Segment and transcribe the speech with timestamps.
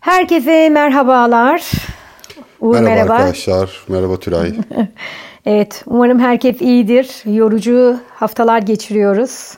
[0.00, 1.72] Herkese merhabalar.
[2.60, 3.84] Uğur merhaba, merhaba arkadaşlar.
[3.88, 4.52] Merhaba Tülay.
[5.46, 7.22] evet, umarım herkes iyidir.
[7.24, 9.56] Yorucu haftalar geçiriyoruz.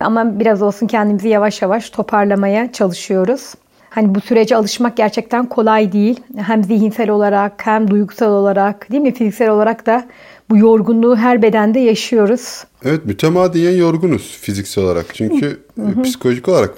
[0.00, 3.54] Ama biraz olsun kendimizi yavaş yavaş toparlamaya çalışıyoruz.
[3.90, 6.20] Hani bu sürece alışmak gerçekten kolay değil.
[6.36, 10.08] Hem zihinsel olarak hem duygusal olarak değil mi fiziksel olarak da
[10.50, 12.64] bu yorgunluğu her bedende yaşıyoruz.
[12.84, 15.06] Evet mütemadiyen yorgunuz fiziksel olarak.
[15.14, 15.62] Çünkü
[16.04, 16.74] psikolojik olarak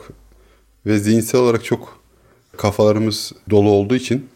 [0.86, 2.03] ve zihinsel olarak çok
[2.56, 4.26] kafalarımız dolu olduğu için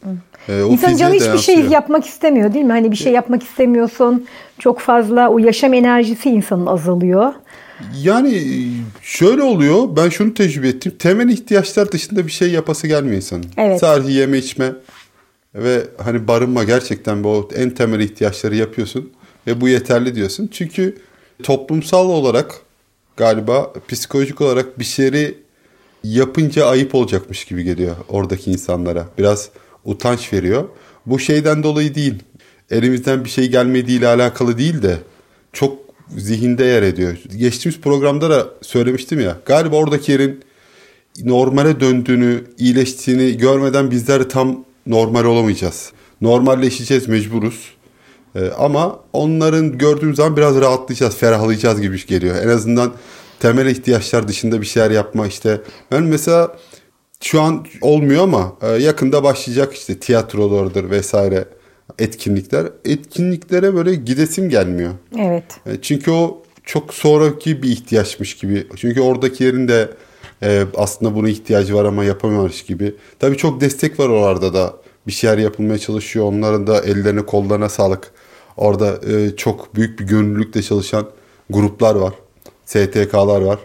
[0.49, 2.73] e, o İnsan canı hiçbir şey yapmak istemiyor değil mi?
[2.73, 4.27] Hani bir şey yapmak istemiyorsun.
[4.59, 7.33] Çok fazla o yaşam enerjisi insanın azalıyor.
[8.03, 8.43] Yani
[9.03, 9.97] şöyle oluyor.
[9.97, 10.93] Ben şunu tecrübe ettim.
[10.99, 13.45] Temel ihtiyaçlar dışında bir şey yapası gelmiyor insanın.
[13.57, 13.81] Evet.
[13.81, 14.73] Sadece yeme içme
[15.55, 19.13] ve hani barınma gerçekten bu en temel ihtiyaçları yapıyorsun
[19.47, 20.49] ve bu yeterli diyorsun.
[20.53, 20.97] Çünkü
[21.43, 22.55] toplumsal olarak
[23.17, 25.39] galiba psikolojik olarak bir şeyi
[26.05, 29.07] yapınca ayıp olacakmış gibi geliyor oradaki insanlara.
[29.19, 29.49] Biraz
[29.85, 30.65] utanç veriyor.
[31.07, 32.15] Bu şeyden dolayı değil.
[32.71, 34.99] Elimizden bir şey gelmediğiyle alakalı değil de
[35.53, 35.79] çok
[36.17, 37.17] zihinde yer ediyor.
[37.37, 39.37] Geçtiğimiz programda da söylemiştim ya.
[39.47, 40.43] Galiba oradaki yerin
[41.25, 45.93] normale döndüğünü, iyileştiğini görmeden bizler tam normal olamayacağız.
[46.21, 47.79] Normalleşeceğiz, mecburuz.
[48.35, 52.37] Ee, ama onların gördüğümüz zaman biraz rahatlayacağız, ferahlayacağız gibi geliyor.
[52.43, 52.93] En azından
[53.41, 55.61] temel ihtiyaçlar dışında bir şeyler yapma işte.
[55.93, 56.57] Ben mesela
[57.21, 61.45] şu an olmuyor ama e, yakında başlayacak işte tiyatrolardır vesaire
[61.99, 62.67] etkinlikler.
[62.85, 64.91] Etkinliklere böyle gidesim gelmiyor.
[65.19, 65.45] Evet.
[65.67, 68.67] E, çünkü o çok sonraki bir ihtiyaçmış gibi.
[68.77, 69.91] Çünkü oradaki yerin de
[70.43, 72.95] e, aslında buna ihtiyacı var ama yapamıyormuş gibi.
[73.19, 74.77] Tabii çok destek var oralarda da.
[75.07, 76.25] Bir şeyler yapılmaya çalışıyor.
[76.25, 78.13] Onların da ellerine kollarına sağlık.
[78.57, 79.01] Orada
[79.37, 81.07] çok büyük bir gönüllülükle çalışan
[81.51, 82.15] gruplar var.
[82.69, 83.59] STK'lar var.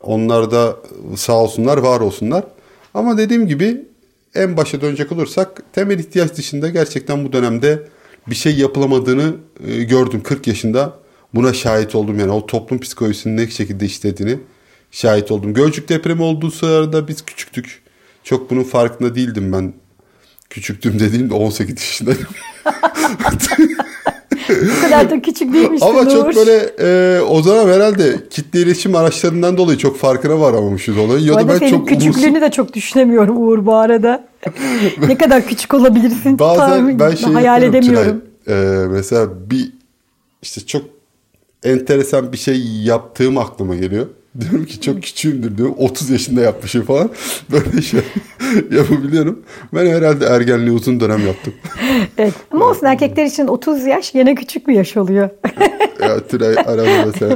[0.00, 0.76] Onlar da
[1.16, 2.44] sağ olsunlar, var olsunlar.
[2.94, 3.82] Ama dediğim gibi
[4.34, 7.88] en başa dönecek olursak temel ihtiyaç dışında gerçekten bu dönemde
[8.26, 9.34] bir şey yapılamadığını
[9.66, 10.98] e, gördüm 40 yaşında.
[11.34, 14.38] Buna şahit oldum yani o toplum psikolojisinin ne şekilde işlediğini
[14.90, 15.54] şahit oldum.
[15.54, 17.82] Gölcük depremi olduğu sırada biz küçüktük.
[18.24, 19.74] Çok bunun farkında değildim ben.
[20.50, 22.26] Küçüktüm dediğim de 18 yaşındaydım.
[24.82, 29.78] Kadar da küçük değilmiştin Ama çok böyle e, o zaman herhalde kitle iletişim araçlarından dolayı
[29.78, 31.24] çok farkına varamamışız olayı.
[31.24, 34.24] Ya da ben çok küçüklüğünü de çok düşünemiyorum Uğur bu arada.
[35.08, 38.24] ne kadar küçük olabilirsin Bazen tahmin, ben şey hayal edemiyorum.
[38.48, 38.54] E,
[38.90, 39.72] mesela bir
[40.42, 40.82] işte çok
[41.64, 44.06] enteresan bir şey yaptığım aklıma geliyor.
[44.40, 45.74] Diyorum ki çok küçüğümdür diyorum.
[45.78, 47.10] 30 yaşında yapmışım falan.
[47.50, 48.00] Böyle şey
[48.70, 49.42] yapabiliyorum.
[49.74, 51.54] Ben herhalde ergenliği uzun dönem yaptım.
[52.18, 52.34] evet.
[52.50, 55.30] Ama olsun erkekler için 30 yaş gene küçük bir yaş oluyor.
[56.00, 57.30] ya Tülay arada sen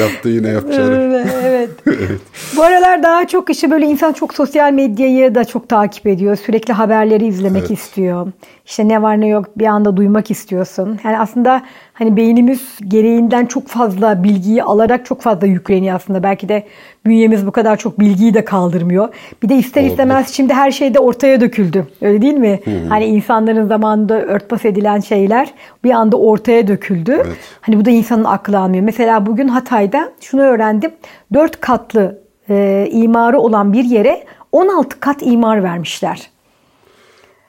[0.00, 0.92] yaptı yine yapacağım.
[0.92, 1.70] evet.
[1.86, 2.10] evet.
[2.56, 6.36] Bu aralar daha çok işte böyle insan çok sosyal medyayı da çok takip ediyor.
[6.36, 7.78] Sürekli haberleri izlemek evet.
[7.78, 8.32] istiyor.
[8.70, 10.98] İşte ne var ne yok bir anda duymak istiyorsun.
[11.04, 16.22] Yani aslında hani beynimiz gereğinden çok fazla bilgiyi alarak çok fazla yükleniyor aslında.
[16.22, 16.64] Belki de
[17.06, 19.08] bünyemiz bu kadar çok bilgiyi de kaldırmıyor.
[19.42, 19.90] Bir de ister Oldu.
[19.90, 21.86] istemez şimdi her şey de ortaya döküldü.
[22.00, 22.60] Öyle değil mi?
[22.64, 22.88] Hı hı.
[22.88, 25.54] Hani insanların zamanında örtbas edilen şeyler
[25.84, 27.12] bir anda ortaya döküldü.
[27.12, 27.38] Evet.
[27.60, 28.84] Hani bu da insanın aklı almıyor.
[28.84, 30.90] Mesela bugün Hatay'da şunu öğrendim.
[31.34, 32.18] Dört katlı
[32.50, 36.30] e, imarı olan bir yere 16 kat imar vermişler.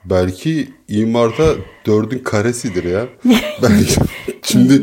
[0.06, 1.44] Belki imarda
[1.86, 3.06] dördün karesidir ya.
[3.64, 3.72] ben
[4.42, 4.82] şimdi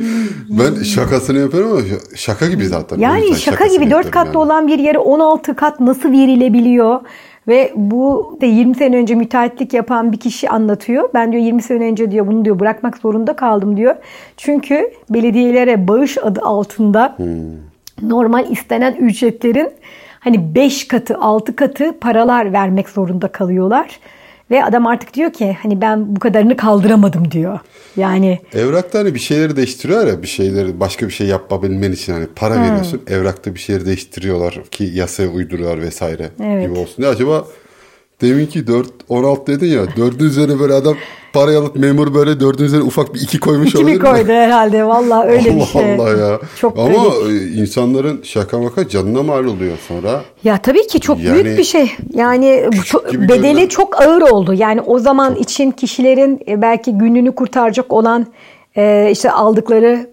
[0.48, 1.82] ben şakasını yapıyorum ama
[2.16, 2.98] şaka gibi zaten.
[2.98, 4.38] Yani şaka gibi dört katlı yani.
[4.38, 7.00] olan bir yere 16 kat nasıl verilebiliyor?
[7.48, 11.08] Ve bu de 20 sene önce müteahhitlik yapan bir kişi anlatıyor.
[11.14, 13.96] Ben diyor 20 sene önce diyor bunu diyor bırakmak zorunda kaldım diyor.
[14.36, 18.10] Çünkü belediyelere bağış adı altında hmm.
[18.10, 19.70] normal istenen ücretlerin
[20.20, 24.00] hani 5 katı 6 katı paralar vermek zorunda kalıyorlar.
[24.50, 27.58] Ve adam artık diyor ki hani ben bu kadarını kaldıramadım diyor.
[27.96, 32.26] Yani evrakta hani bir şeyleri değiştiriyor ya bir şeyleri başka bir şey yapabilmen için hani
[32.36, 32.62] para hmm.
[32.62, 33.02] veriyorsun.
[33.06, 36.68] Evrakta bir şeyleri değiştiriyorlar ki yasaya uyduruyorlar vesaire evet.
[36.68, 37.02] gibi olsun.
[37.02, 37.44] Ya acaba
[38.20, 40.96] deminki 4 16 dedin ya 4'ün üzerine böyle adam
[41.32, 44.08] parayı alıp memur böyle dördün üzerine ufak bir iki koymuş iki olabilir mi?
[44.10, 45.94] koydu herhalde valla öyle Allah bir şey.
[45.94, 46.40] Allah ya.
[46.56, 47.44] Çok Ama öyle.
[47.44, 50.20] insanların şaka maka canına mal oluyor sonra.
[50.44, 51.92] Ya tabii ki çok yani, büyük bir şey.
[52.14, 53.68] Yani çok, bedeli görünen...
[53.68, 54.54] çok ağır oldu.
[54.54, 55.40] Yani o zaman çok.
[55.40, 58.26] için kişilerin e, belki gününü kurtaracak olan
[58.76, 60.06] e, işte aldıkları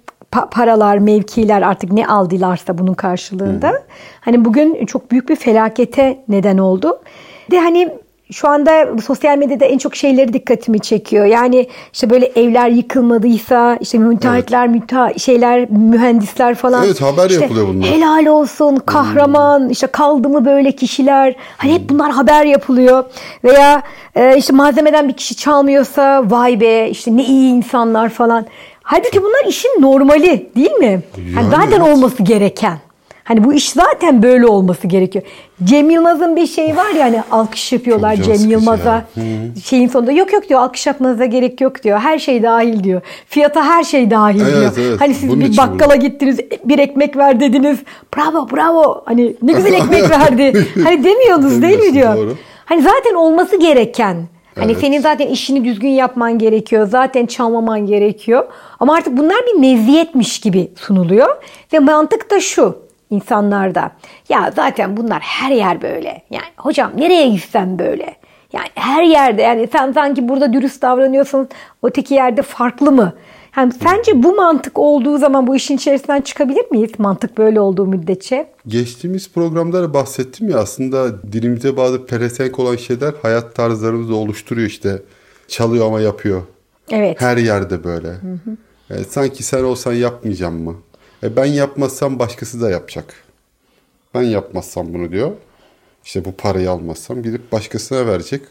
[0.51, 3.69] paralar, mevkiler artık ne aldılarsa bunun karşılığında.
[3.69, 3.77] Hmm.
[4.21, 6.99] Hani bugün çok büyük bir felakete neden oldu.
[7.51, 7.89] De hani
[8.31, 11.25] şu anda sosyal medyada en çok şeyleri dikkatimi çekiyor.
[11.25, 14.75] Yani işte böyle evler yıkılmadıysa işte müteahhitler, evet.
[14.75, 16.85] müta şeyler, mühendisler falan.
[16.85, 17.89] Evet haber işte, yapılıyor bunlar.
[17.89, 19.69] Helal olsun, kahraman, hmm.
[19.69, 21.35] işte kaldı mı böyle kişiler.
[21.57, 23.03] Hani hep bunlar haber yapılıyor.
[23.43, 23.81] Veya
[24.15, 28.45] e, işte malzemeden bir kişi çalmıyorsa vay be işte ne iyi insanlar falan.
[28.83, 31.01] Halbuki bunlar işin normali değil mi?
[31.17, 31.95] Yani, yani zaten evet.
[31.95, 32.77] olması gereken.
[33.25, 35.25] Hani bu iş zaten böyle olması gerekiyor.
[35.63, 39.05] Cem Yılmaz'ın bir şeyi var ya hani alkış yapıyorlar Cem Yılmaz'a.
[39.65, 41.99] Şeyin sonunda yok yok diyor alkış yapmanıza gerek yok diyor.
[41.99, 43.01] Her şey dahil diyor.
[43.27, 44.87] Fiyata her şey dahil evet, diyor.
[44.89, 45.01] Evet.
[45.01, 45.99] Hani siz Bunun bir bakkala bu.
[45.99, 47.79] gittiniz bir ekmek ver dediniz.
[48.17, 50.67] Bravo bravo hani ne güzel ekmek verdi.
[50.83, 52.15] hani demiyorsunuz değil mi diyor.
[52.15, 52.35] Doğru.
[52.65, 54.17] Hani zaten olması gereken.
[54.55, 54.81] Hani evet.
[54.81, 56.87] senin zaten işini düzgün yapman gerekiyor.
[56.87, 58.45] Zaten çalmaman gerekiyor.
[58.79, 61.35] Ama artık bunlar bir meziyetmiş gibi sunuluyor.
[61.73, 63.91] Ve mantık da şu insanlarda.
[64.29, 66.21] Ya zaten bunlar her yer böyle.
[66.29, 68.15] Yani hocam nereye gitsem böyle.
[68.53, 71.49] Yani her yerde yani sen sanki burada dürüst davranıyorsun
[71.83, 73.13] öteki yerde farklı mı?
[73.57, 76.91] Yani sence bu mantık olduğu zaman bu işin içerisinden çıkabilir miyiz?
[76.97, 78.47] Mantık böyle olduğu müddetçe.
[78.67, 85.01] Geçtiğimiz programda da bahsettim ya aslında dilimize bazı pelesenk olan şeyler hayat tarzlarımızı oluşturuyor işte.
[85.47, 86.41] Çalıyor ama yapıyor.
[86.91, 87.21] Evet.
[87.21, 88.07] Her yerde böyle.
[88.07, 88.57] Hı hı.
[88.89, 90.75] Yani e, sanki sen olsan yapmayacağım mı?
[91.25, 93.13] E ben yapmazsam başkası da yapacak.
[94.13, 95.31] Ben yapmazsam bunu diyor.
[96.05, 98.41] İşte bu parayı almazsam gidip başkasına verecek.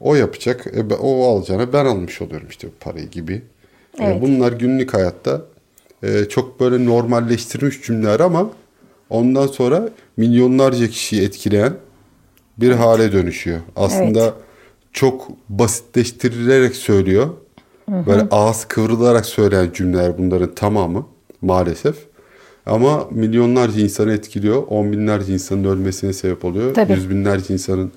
[0.00, 0.66] O yapacak.
[0.66, 3.34] E o alacağına ben almış oluyorum işte bu parayı gibi.
[3.34, 4.16] E, evet.
[4.16, 5.42] E bunlar günlük hayatta
[6.02, 8.50] e, çok böyle normalleştirilmiş cümleler ama
[9.10, 11.72] ondan sonra milyonlarca kişiyi etkileyen
[12.58, 12.78] bir evet.
[12.78, 13.60] hale dönüşüyor.
[13.76, 14.34] Aslında evet.
[14.92, 17.30] çok basitleştirilerek söylüyor.
[17.90, 18.06] Hı hı.
[18.06, 21.06] Böyle ağız kıvrılarak söyleyen cümleler bunların tamamı
[21.42, 22.05] maalesef.
[22.66, 24.62] Ama milyonlarca insanı etkiliyor.
[24.68, 26.74] On binlerce insanın ölmesine sebep oluyor.
[26.74, 26.92] Tabii.
[26.92, 27.92] Yüz binlerce insanın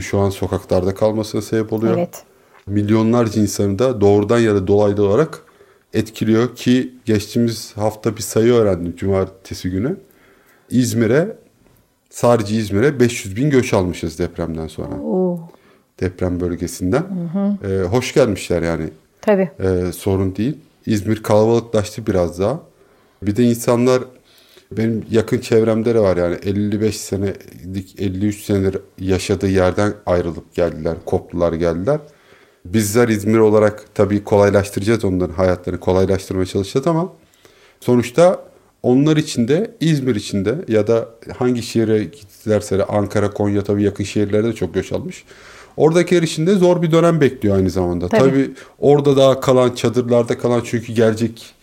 [0.00, 1.94] şu an sokaklarda kalmasına sebep oluyor.
[1.98, 2.22] Evet.
[2.66, 5.42] Milyonlarca insanı da doğrudan ya da dolaylı olarak
[5.94, 9.96] etkiliyor ki geçtiğimiz hafta bir sayı öğrendim cumartesi günü.
[10.70, 11.36] İzmir'e
[12.10, 15.00] sadece İzmir'e 500 bin göç almışız depremden sonra.
[15.02, 15.40] Oo.
[16.00, 17.02] Deprem bölgesinden.
[17.02, 17.68] Hı hı.
[17.68, 18.84] Ee, hoş gelmişler yani.
[19.20, 19.50] Tabii.
[19.60, 20.58] Ee, sorun değil.
[20.86, 22.60] İzmir kalabalıklaştı biraz daha.
[23.22, 24.02] Bir de insanlar
[24.72, 31.52] benim yakın çevremde de var yani 55 senelik 53 senedir yaşadığı yerden ayrılıp geldiler, koptular
[31.52, 32.00] geldiler.
[32.64, 37.12] Bizler İzmir olarak tabii kolaylaştıracağız onların hayatlarını kolaylaştırmaya çalışacağız ama
[37.80, 38.48] sonuçta
[38.82, 44.04] onlar için de İzmir için de ya da hangi şehre gittilerse Ankara, Konya tabii yakın
[44.04, 45.24] şehirlerde de çok göç almış.
[45.76, 48.08] Oradakiler için de zor bir dönem bekliyor aynı zamanda.
[48.08, 51.54] Tabii, Tabii orada daha kalan, çadırlarda kalan çünkü gelecek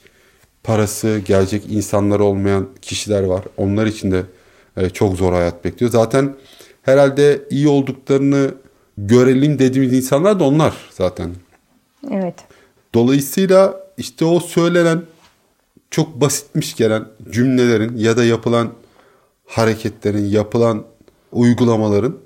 [0.66, 3.44] parası, gelecek insanlar olmayan kişiler var.
[3.58, 4.24] Onlar için de
[4.78, 5.92] e, çok zor hayat bekliyor.
[5.92, 6.36] Zaten
[6.82, 8.52] herhalde iyi olduklarını
[8.98, 11.32] görelim dediğimiz insanlar da onlar zaten.
[12.12, 12.36] Evet.
[12.94, 15.02] Dolayısıyla işte o söylenen
[15.92, 18.70] çok basitmiş gelen cümlelerin ya da yapılan
[19.46, 20.84] hareketlerin, yapılan
[21.32, 22.18] uygulamaların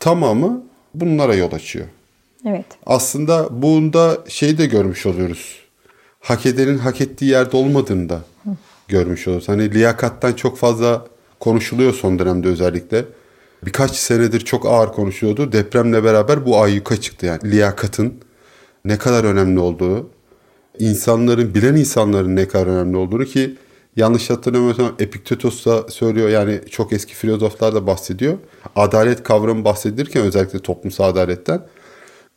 [0.00, 0.62] tamamı
[0.94, 1.86] bunlara yol açıyor.
[2.46, 2.66] Evet.
[2.86, 5.65] Aslında bunda şey de görmüş oluyoruz.
[6.26, 8.20] Hak edenin hak ettiği yerde olmadığını da
[8.88, 9.48] görmüş oluyoruz.
[9.48, 11.06] Hani liyakattan çok fazla
[11.40, 13.04] konuşuluyor son dönemde özellikle.
[13.64, 15.52] Birkaç senedir çok ağır konuşuyordu.
[15.52, 17.50] Depremle beraber bu ayyuka çıktı yani.
[17.50, 18.14] Liyakatın
[18.84, 20.10] ne kadar önemli olduğu,
[20.78, 23.54] insanların, bilen insanların ne kadar önemli olduğunu ki
[23.96, 28.38] yanlış hatırlamıyorsam Epiktetos da söylüyor yani çok eski filozoflar da bahsediyor.
[28.76, 31.66] Adalet kavramı bahsedilirken özellikle toplumsal adaletten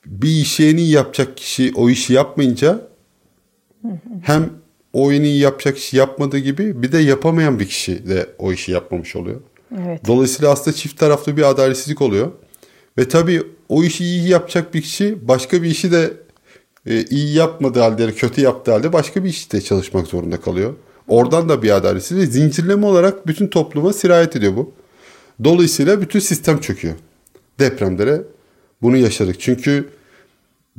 [0.06, 2.89] bir işi yapacak kişi o işi yapmayınca
[4.22, 4.50] hem
[4.94, 8.72] o en iyi yapacak kişi yapmadığı gibi bir de yapamayan bir kişi de o işi
[8.72, 9.42] yapmamış oluyor.
[9.78, 10.08] Evet.
[10.08, 12.32] Dolayısıyla aslında çift taraflı bir adaletsizlik oluyor.
[12.98, 16.14] Ve tabii o işi iyi yapacak bir kişi başka bir işi de
[16.86, 20.74] e, iyi yapmadığı halde, kötü yaptığı halde başka bir işte çalışmak zorunda kalıyor.
[21.08, 24.74] Oradan da bir adaletsizlik zincirleme olarak bütün topluma sirayet ediyor bu.
[25.44, 26.96] Dolayısıyla bütün sistem çöküyor.
[27.60, 28.22] Depremlere
[28.82, 29.40] bunu yaşadık.
[29.40, 29.90] Çünkü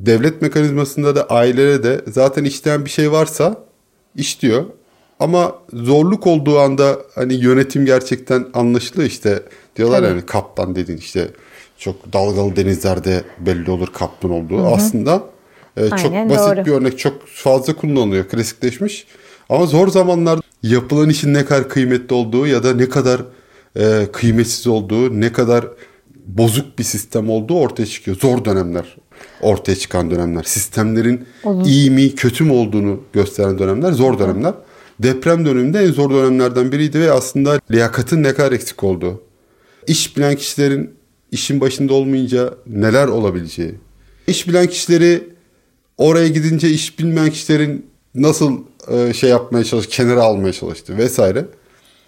[0.06, 3.56] devlet mekanizmasında da ailelere de zaten işleyen bir şey varsa
[4.16, 4.64] işliyor.
[5.20, 9.42] Ama zorluk olduğu anda hani yönetim gerçekten anlaşılıyor işte.
[9.76, 11.28] Diyorlar yani kaptan dedin işte
[11.78, 14.58] çok dalgalı denizlerde belli olur kaptan olduğu.
[14.58, 14.74] Hı hı.
[14.74, 15.22] Aslında
[15.76, 16.66] e, çok basit doğru.
[16.66, 19.06] bir örnek çok fazla kullanılıyor klasikleşmiş.
[19.48, 23.20] Ama zor zamanlarda yapılan işin ne kadar kıymetli olduğu ya da ne kadar
[23.76, 25.64] e, kıymetsiz olduğu, ne kadar
[26.26, 28.16] bozuk bir sistem olduğu ortaya çıkıyor.
[28.16, 28.96] Zor dönemler
[29.42, 30.42] ortaya çıkan dönemler.
[30.42, 31.66] Sistemlerin Olur.
[31.66, 34.54] iyi mi kötü mü olduğunu gösteren dönemler zor dönemler.
[35.00, 39.22] Deprem döneminde en zor dönemlerden biriydi ve aslında liyakatın ne kadar eksik olduğu.
[39.86, 40.94] İş bilen kişilerin
[41.32, 43.74] işin başında olmayınca neler olabileceği,
[44.26, 45.28] iş bilen kişileri
[45.98, 51.46] oraya gidince iş bilmeyen kişilerin nasıl e, şey yapmaya çalış, kenara almaya çalıştı vesaire.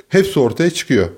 [0.08, 1.08] Hepsi ortaya çıkıyor.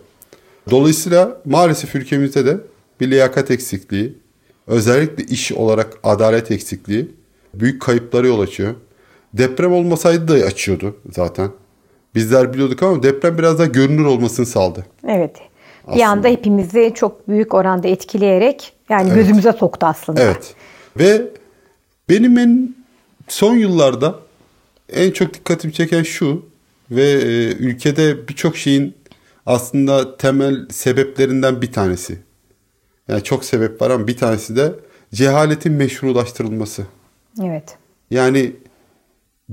[0.71, 2.61] Dolayısıyla maalesef ülkemizde de
[3.01, 4.19] bir liyakat eksikliği,
[4.67, 7.11] özellikle iş olarak adalet eksikliği
[7.55, 8.75] büyük kayıplara yol açıyor.
[9.35, 11.51] Deprem olmasaydı da açıyordu zaten.
[12.15, 14.87] Bizler biliyorduk ama deprem biraz daha görünür olmasını sağladı.
[15.09, 15.37] Evet.
[15.83, 15.97] Aslında.
[15.97, 19.15] Bir anda hepimizi çok büyük oranda etkileyerek yani evet.
[19.15, 20.23] gözümüze soktu aslında.
[20.23, 20.55] Evet.
[20.99, 21.23] Ve
[22.09, 22.75] benim en
[23.29, 24.15] son yıllarda
[24.93, 26.43] en çok dikkatimi çeken şu
[26.91, 28.95] ve e, ülkede birçok şeyin
[29.47, 32.19] aslında temel sebeplerinden bir tanesi.
[33.09, 34.75] Yani çok sebep var ama bir tanesi de
[35.15, 36.87] cehaletin meşrulaştırılması.
[37.43, 37.77] Evet.
[38.11, 38.53] Yani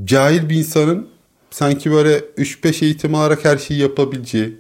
[0.03, 1.09] cahil bir insanın
[1.49, 4.57] sanki böyle 3-5 eğitim alarak her şeyi yapabileceği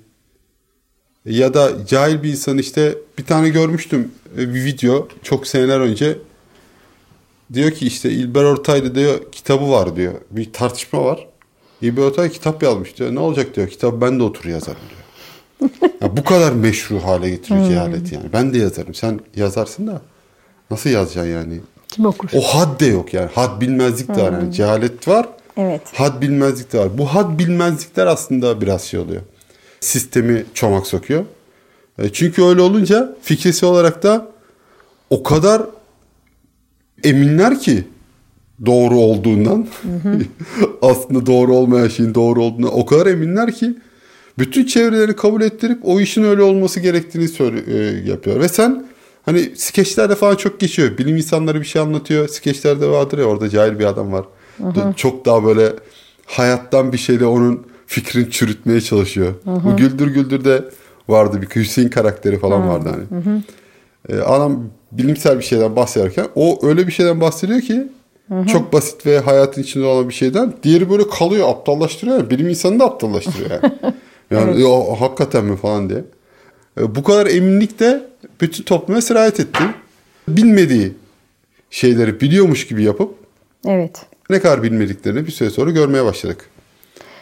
[1.25, 6.17] ya da cahil bir insan işte bir tane görmüştüm e, bir video çok seneler önce
[7.53, 10.13] diyor ki işte İlber Ortaylı diyor kitabı var diyor.
[10.31, 11.27] Bir tartışma var.
[11.81, 13.15] İlber Ortaylı kitap yazmış diyor.
[13.15, 13.67] Ne olacak diyor.
[13.67, 15.00] Kitap ben de otur yazarım diyor.
[16.01, 17.69] Ya bu kadar meşru hale getiriyor hmm.
[17.69, 18.25] cehalet yani.
[18.33, 18.93] Ben de yazarım.
[18.93, 20.01] Sen yazarsın da
[20.71, 21.59] nasıl yazacaksın yani?
[21.87, 22.29] Kim okur?
[22.33, 23.29] O had de yok yani.
[23.33, 24.31] Had bilmezlik de var.
[24.31, 24.51] Yani hmm.
[24.51, 25.27] cehalet var.
[25.57, 25.81] Evet.
[25.93, 26.97] Had bilmezlik de var.
[26.97, 29.21] Bu had bilmezlikler aslında biraz şey oluyor.
[29.79, 31.25] Sistemi çomak sokuyor.
[31.99, 34.27] E, çünkü öyle olunca fikrisi olarak da
[35.09, 35.61] o kadar
[37.03, 37.83] eminler ki
[38.65, 39.67] doğru olduğundan.
[40.81, 43.75] Aslında doğru olmayan şeyin doğru olduğuna o kadar eminler ki
[44.39, 48.39] bütün çevreleri kabul ettirip o işin öyle olması gerektiğini söyle, e, yapıyor.
[48.39, 48.85] Ve sen
[49.25, 50.97] hani skeçlerde falan çok geçiyor.
[50.97, 52.27] Bilim insanları bir şey anlatıyor.
[52.27, 54.25] Skeçlerde vardır ya orada cahil bir adam var.
[54.57, 54.93] Hı.
[54.95, 55.73] Çok daha böyle
[56.25, 59.33] hayattan bir şeyle onun fikrini çürütmeye çalışıyor.
[59.43, 59.63] Hı.
[59.65, 60.65] Bu Güldür Güldür de
[61.09, 62.67] vardı bir Hüseyin karakteri falan hı.
[62.67, 63.21] vardı hani.
[63.21, 63.41] Hı hı.
[64.09, 67.87] Ee, adam bilimsel bir şeyden bahsederken o öyle bir şeyden bahsediyor ki
[68.27, 68.47] hı hı.
[68.47, 70.53] çok basit ve hayatın içinde olan bir şeyden.
[70.63, 72.17] Diğeri böyle kalıyor aptallaştırıyor.
[72.17, 72.29] Yani.
[72.29, 73.73] Bilim insanını da aptallaştırıyor yani.
[74.31, 74.65] Yani evet.
[74.65, 76.03] o, hakikaten mi falan diye.
[76.79, 78.07] E, bu kadar eminlik de
[78.41, 79.63] bütün topluma sirayet etti.
[80.27, 80.93] Bilmediği
[81.69, 83.15] şeyleri biliyormuş gibi yapıp
[83.67, 84.05] evet.
[84.29, 86.49] ne kadar bilmediklerini bir süre sonra görmeye başladık.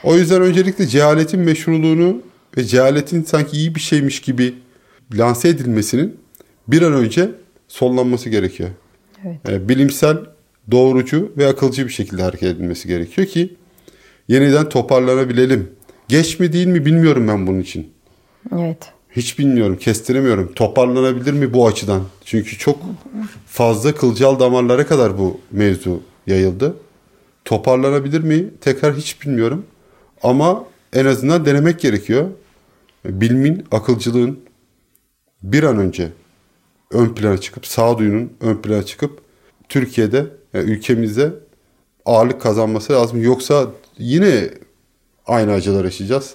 [0.03, 2.21] O yüzden öncelikle cehaletin meşruluğunu
[2.57, 4.53] ve cehaletin sanki iyi bir şeymiş gibi
[5.13, 6.19] lanse edilmesinin
[6.67, 7.31] bir an önce
[7.67, 8.69] sonlanması gerekiyor.
[9.25, 9.37] Evet.
[9.47, 10.17] Yani e, bilimsel,
[10.71, 13.55] doğrucu ve akılcı bir şekilde hareket edilmesi gerekiyor ki
[14.27, 15.71] yeniden toparlanabilelim.
[16.09, 17.93] Geç mi değil mi bilmiyorum ben bunun için.
[18.55, 18.93] Evet.
[19.11, 20.53] Hiç bilmiyorum, kestiremiyorum.
[20.53, 22.03] Toparlanabilir mi bu açıdan?
[22.25, 22.79] Çünkü çok
[23.45, 26.75] fazla kılcal damarlara kadar bu mevzu yayıldı.
[27.45, 28.49] Toparlanabilir mi?
[28.61, 29.65] Tekrar hiç bilmiyorum.
[30.23, 32.29] Ama en azından denemek gerekiyor.
[33.05, 34.39] Bilimin, akılcılığın
[35.43, 36.09] bir an önce
[36.91, 39.21] ön plana çıkıp, sağduyunun ön plana çıkıp
[39.69, 41.31] Türkiye'de, yani ülkemizde
[42.05, 43.23] ağırlık kazanması lazım.
[43.23, 44.49] Yoksa yine
[45.29, 46.33] aynı acılar yaşayacağız.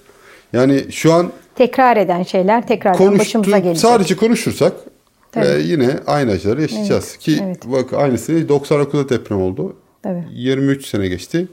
[0.52, 3.82] Yani şu an tekrar eden şeyler tekrar başımıza gelecek.
[3.82, 4.72] Sadece konuşursak
[5.36, 7.08] e, yine aynı acıları yaşayacağız.
[7.10, 7.18] Evet.
[7.18, 7.62] Ki evet.
[7.66, 9.76] bak aynısı 99'da deprem oldu.
[10.06, 10.24] Evet.
[10.32, 11.48] 23 sene geçti.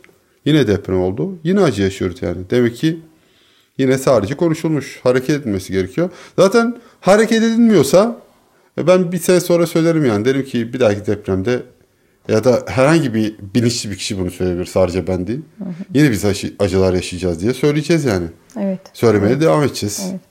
[0.45, 1.39] Yine deprem oldu.
[1.43, 2.37] Yine acı yaşıyoruz yani.
[2.49, 2.99] Demek ki
[3.77, 4.99] yine sadece konuşulmuş.
[5.03, 6.09] Hareket edilmesi gerekiyor.
[6.35, 8.17] Zaten hareket edilmiyorsa
[8.77, 10.25] e, ben bir sene sonra söylerim yani.
[10.25, 11.63] Derim ki bir dahaki depremde
[12.27, 15.41] ya da herhangi bir bilinçli bir kişi bunu söyleyebilir sadece ben değil.
[15.57, 15.73] Hı hı.
[15.93, 16.25] Yine biz
[16.59, 18.27] acılar yaşayacağız diye söyleyeceğiz yani.
[18.59, 18.79] Evet.
[18.93, 19.41] Söylemeye evet.
[19.41, 20.07] devam edeceğiz.
[20.11, 20.21] Evet.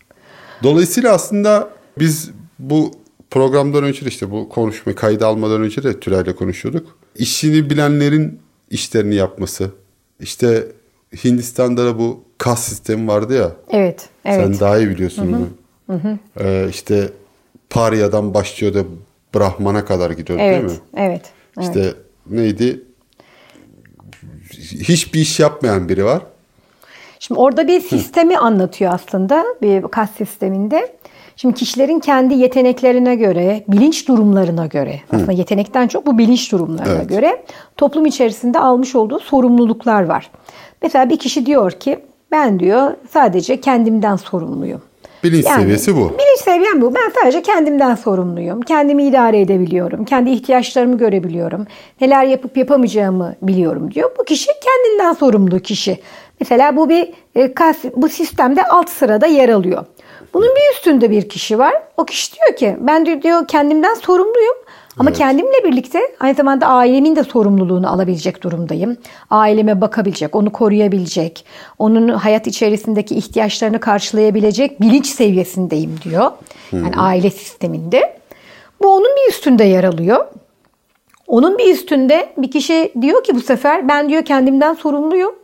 [0.63, 2.91] Dolayısıyla aslında biz bu
[3.31, 6.99] programdan önce işte bu konuşma kaydı almadan önce de Tülay'la konuşuyorduk.
[7.17, 9.71] İşini bilenlerin işlerini yapması.
[10.21, 10.67] İşte
[11.25, 13.53] Hindistan'da da bu kas sistemi vardı ya.
[13.71, 14.09] Evet.
[14.25, 14.45] evet.
[14.45, 15.49] Sen daha iyi biliyorsun onu.
[15.87, 16.19] Hı hı.
[16.41, 17.11] Ee, işte
[17.71, 18.85] Parya'dan başlıyor da
[19.35, 20.79] Brahman'a kadar gidiyor evet, değil mi?
[20.97, 21.23] Evet.
[21.61, 21.97] İşte evet.
[22.27, 22.85] neydi?
[24.73, 26.23] Hiçbir iş yapmayan biri var.
[27.19, 28.41] Şimdi orada bir sistemi Hı.
[28.41, 30.97] anlatıyor aslında bir kas sisteminde.
[31.37, 35.17] Şimdi kişilerin kendi yeteneklerine göre, bilinç durumlarına göre, Hı.
[35.17, 37.09] aslında yetenekten çok bu bilinç durumlarına evet.
[37.09, 37.45] göre
[37.77, 40.31] toplum içerisinde almış olduğu sorumluluklar var.
[40.83, 44.83] Mesela bir kişi diyor ki ben diyor sadece kendimden sorumluyum.
[45.25, 46.01] Bilinç yani, seviyesi bu.
[46.01, 46.95] Bilinç seviyem bu.
[46.95, 48.61] Ben sadece kendimden sorumluyum.
[48.61, 50.05] Kendimi idare edebiliyorum.
[50.05, 51.67] Kendi ihtiyaçlarımı görebiliyorum.
[52.01, 54.11] Neler yapıp yapamayacağımı biliyorum diyor.
[54.19, 56.01] Bu kişi kendinden sorumlu kişi.
[56.41, 57.55] Mesela bu bir e,
[57.97, 59.85] bu sistemde alt sırada yer alıyor.
[60.35, 61.75] Bunun bir üstünde bir kişi var.
[61.97, 64.55] O kişi diyor ki ben diyor kendimden sorumluyum.
[64.99, 65.19] Ama evet.
[65.19, 68.97] kendimle birlikte aynı zamanda ailemin de sorumluluğunu alabilecek durumdayım.
[69.31, 71.45] Aileme bakabilecek, onu koruyabilecek,
[71.79, 76.31] onun hayat içerisindeki ihtiyaçlarını karşılayabilecek bilinç seviyesindeyim diyor.
[76.73, 77.01] Yani Hı-hı.
[77.01, 78.21] aile sisteminde.
[78.83, 80.27] Bu onun bir üstünde yer alıyor.
[81.27, 85.35] Onun bir üstünde bir kişi diyor ki bu sefer ben diyor kendimden sorumluyum.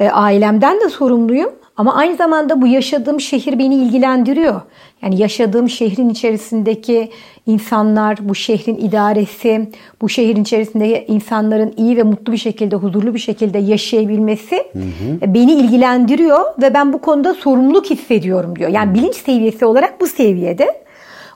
[0.00, 1.52] E, ailemden de sorumluyum.
[1.76, 4.60] Ama aynı zamanda bu yaşadığım şehir beni ilgilendiriyor.
[5.02, 7.10] Yani yaşadığım şehrin içerisindeki
[7.46, 9.70] insanlar, bu şehrin idaresi,
[10.00, 15.34] bu şehrin içerisinde insanların iyi ve mutlu bir şekilde, huzurlu bir şekilde yaşayabilmesi hı hı.
[15.34, 18.70] beni ilgilendiriyor ve ben bu konuda sorumluluk hissediyorum diyor.
[18.70, 20.82] Yani bilinç seviyesi olarak bu seviyede.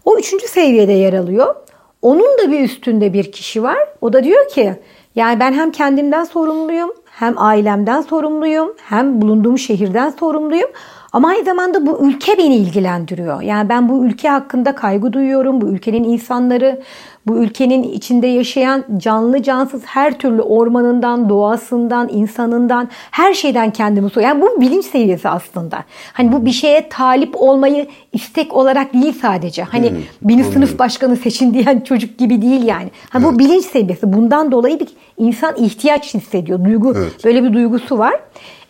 [0.05, 1.55] O üçüncü seviyede yer alıyor.
[2.03, 3.79] Onun da bir üstünde bir kişi var.
[4.01, 4.75] O da diyor ki
[5.15, 10.71] yani ben hem kendimden sorumluyum hem ailemden sorumluyum, hem bulunduğum şehirden sorumluyum.
[11.17, 13.43] Ama aynı zamanda bu ülke beni ilgilendiriyor.
[13.43, 15.61] Yani ben bu ülke hakkında kaygı duyuyorum.
[15.61, 16.81] Bu ülkenin insanları,
[17.27, 24.39] bu ülkenin içinde yaşayan canlı cansız her türlü ormanından, doğasından, insanından, her şeyden kendimi soruyorum.
[24.39, 25.85] Yani bu bilinç seviyesi aslında.
[26.13, 29.63] Hani bu bir şeye talip olmayı istek olarak değil sadece.
[29.63, 32.91] Hani hmm, beni sınıf başkanı seçin diyen çocuk gibi değil yani.
[33.11, 33.35] Hani evet.
[33.35, 34.13] bu bilinç seviyesi.
[34.13, 36.65] Bundan dolayı bir insan ihtiyaç hissediyor.
[36.65, 37.25] Duygu evet.
[37.25, 38.15] böyle bir duygusu var.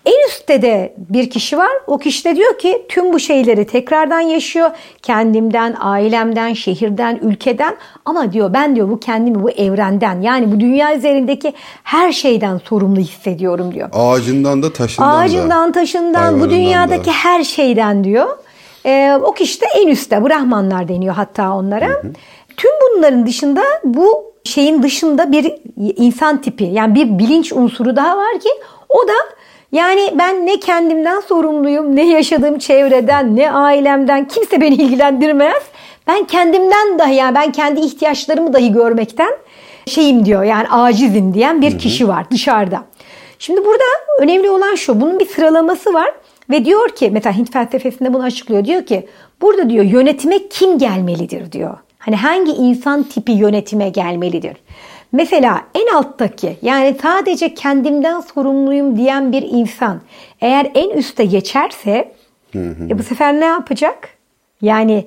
[0.06, 1.70] En üstte de bir kişi var.
[1.86, 4.70] O kişi de diyor ki tüm bu şeyleri tekrardan yaşıyor.
[5.02, 10.96] Kendimden, ailemden, şehirden, ülkeden ama diyor ben diyor bu kendimi bu evrenden yani bu dünya
[10.96, 13.88] üzerindeki her şeyden sorumlu hissediyorum diyor.
[13.92, 15.72] Ağacından da taşından Ağacından, da.
[15.72, 17.12] taşından, bu dünyadaki da.
[17.12, 18.26] her şeyden diyor.
[18.86, 20.24] Ee, o kişi de en üstte.
[20.24, 21.86] Brahmanlar deniyor hatta onlara.
[21.88, 22.12] Hı hı.
[22.56, 28.40] Tüm bunların dışında bu şeyin dışında bir insan tipi yani bir bilinç unsuru daha var
[28.40, 28.48] ki
[28.88, 29.12] o da
[29.72, 35.62] yani ben ne kendimden sorumluyum, ne yaşadığım çevreden, ne ailemden kimse beni ilgilendirmez.
[36.06, 39.32] Ben kendimden dahi yani ben kendi ihtiyaçlarımı dahi görmekten
[39.86, 42.84] şeyim diyor yani acizim diyen bir kişi var dışarıda.
[43.38, 43.84] Şimdi burada
[44.20, 46.10] önemli olan şu bunun bir sıralaması var
[46.50, 48.64] ve diyor ki mesela Hint felsefesinde bunu açıklıyor.
[48.64, 49.08] Diyor ki
[49.40, 51.78] burada diyor yönetime kim gelmelidir diyor.
[51.98, 54.56] Hani hangi insan tipi yönetime gelmelidir?
[55.12, 60.00] Mesela en alttaki yani sadece kendimden sorumluyum diyen bir insan
[60.40, 62.12] eğer en üste geçerse
[62.52, 62.88] hı hı.
[62.90, 64.08] E bu sefer ne yapacak?
[64.62, 65.06] Yani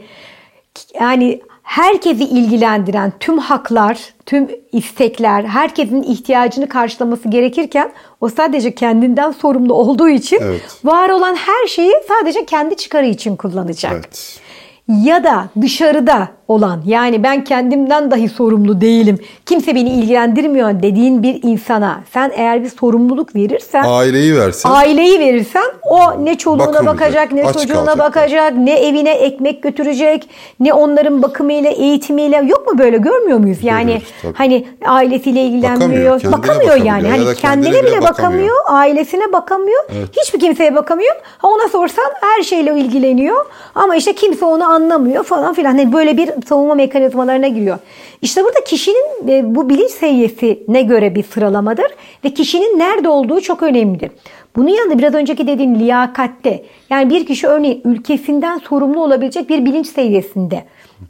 [1.00, 7.92] yani herkesi ilgilendiren tüm haklar, tüm istekler, herkesin ihtiyacını karşılaması gerekirken
[8.22, 10.62] o sadece kendinden sorumlu olduğu için evet.
[10.84, 13.92] var olan her şeyi sadece kendi çıkarı için kullanacak.
[13.94, 14.40] Evet
[14.88, 19.20] ya da dışarıda olan yani ben kendimden dahi sorumlu değilim.
[19.46, 25.66] Kimse beni ilgilendirmiyor dediğin bir insana sen eğer bir sorumluluk verirsen aileyi versen aileyi verirsen
[25.90, 27.98] o ne çoluğuna bakacak ne çocuğuna kalacak.
[28.00, 33.58] bakacak ne evine ekmek götürecek ne onların bakımıyla eğitimiyle yok mu böyle görmüyor muyuz?
[33.64, 34.02] Yani
[34.34, 36.16] hani ailesiyle ilgilenmiyor.
[36.16, 37.08] Bakamıyor, bakamıyor yani.
[37.08, 38.02] Hani kendine, kendine bile bakamıyor.
[38.02, 39.84] bakamıyor, ailesine bakamıyor.
[39.98, 40.08] Evet.
[40.22, 41.16] Hiçbir kimseye bakamıyor.
[41.38, 43.46] Ha ona sorsan her şeyle ilgileniyor.
[43.76, 45.72] Ama işte kimse onu anlamıyor falan filan.
[45.72, 47.78] Hani böyle bir savunma mekanizmalarına giriyor.
[48.22, 51.88] İşte burada kişinin e, bu bilinç seviyesine göre bir sıralamadır
[52.24, 54.12] ve kişinin nerede olduğu çok önemlidir.
[54.56, 59.88] Bunun yanında biraz önceki dediğim liyakatte yani bir kişi örneğin ülkesinden sorumlu olabilecek bir bilinç
[59.88, 60.64] seviyesinde.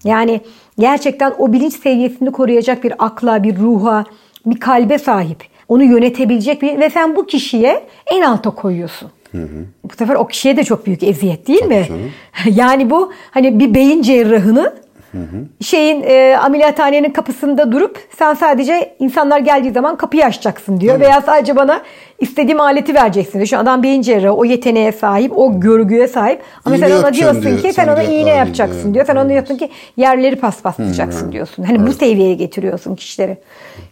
[0.04, 0.42] Yani
[0.80, 4.04] gerçekten o bilinç seviyesini koruyacak bir akla, bir ruha,
[4.46, 5.44] bir kalbe sahip.
[5.68, 9.12] Onu yönetebilecek bir ve sen bu kişiye en alta koyuyorsun.
[9.32, 9.66] Hı hı.
[9.84, 11.86] Bu sefer o kişiye de çok büyük eziyet değil Tabii mi?
[11.88, 12.12] Canım.
[12.60, 14.74] Yani bu hani bir beyin cerrahını
[15.12, 15.64] Hı hı.
[15.64, 20.96] Şeyin e, ameliyathanenin kapısında durup sen sadece insanlar geldiği zaman kapıyı açacaksın diyor.
[20.96, 21.00] Hı.
[21.00, 21.82] Veya sadece bana
[22.20, 23.48] istediğim aleti vereceksin diyor.
[23.48, 26.42] Şu adam beyin cerrahı o yeteneğe sahip, o görgüye sahip.
[26.66, 27.62] Ama iğne sen ona diyorsun diyor.
[27.62, 28.94] ki sen, ona iğne yapacaksın diyor.
[28.94, 29.06] diyor.
[29.06, 31.32] Sen ona diyorsun ki yerleri paspaslayacaksın hı.
[31.32, 31.64] diyorsun.
[31.64, 31.88] Hani evet.
[31.88, 33.38] bu seviyeye getiriyorsun kişileri.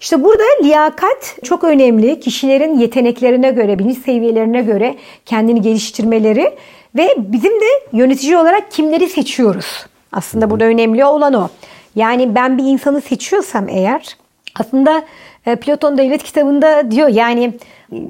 [0.01, 2.19] İşte burada liyakat çok önemli.
[2.19, 6.53] Kişilerin yeteneklerine göre, bilinç seviyelerine göre kendini geliştirmeleri
[6.95, 9.85] ve bizim de yönetici olarak kimleri seçiyoruz?
[10.17, 11.49] Aslında burada önemli olan o.
[11.95, 14.17] Yani ben bir insanı seçiyorsam eğer
[14.55, 15.05] aslında
[15.45, 17.53] e, Platon Devlet kitabında diyor yani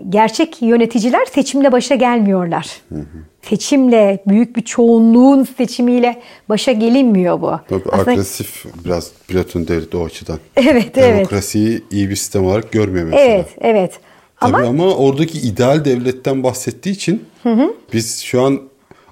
[0.10, 2.82] gerçek yöneticiler seçimle başa gelmiyorlar.
[3.42, 7.60] Seçimle, büyük bir çoğunluğun seçimiyle başa gelinmiyor bu.
[7.70, 8.12] Tabii Aslında...
[8.12, 10.40] agresif biraz Platon Devlet o açıdan.
[10.56, 11.84] Evet, Demokrasiyi evet.
[11.92, 13.26] iyi bir sistem olarak görmüyor mesela.
[13.26, 14.00] Evet, evet.
[14.40, 17.74] Tabii ama, ama oradaki ideal devletten bahsettiği için hı hı.
[17.94, 18.60] biz şu an